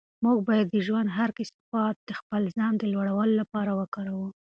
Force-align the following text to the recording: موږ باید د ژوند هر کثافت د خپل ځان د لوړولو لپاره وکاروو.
موږ 0.23 0.37
باید 0.47 0.67
د 0.71 0.75
ژوند 0.87 1.07
هر 1.17 1.29
کثافت 1.37 1.97
د 2.03 2.11
خپل 2.19 2.41
ځان 2.57 2.73
د 2.77 2.83
لوړولو 2.93 3.33
لپاره 3.41 3.71
وکاروو. 3.79 4.27